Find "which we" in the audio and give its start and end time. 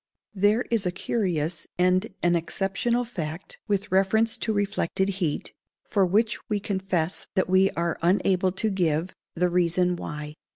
6.07-6.59